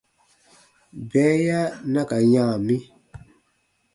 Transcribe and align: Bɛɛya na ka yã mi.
Bɛɛya 1.09 1.59
na 1.91 2.01
ka 2.09 2.17
yã 2.33 2.45
mi. 2.65 2.75